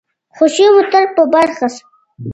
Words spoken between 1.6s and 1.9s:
شه.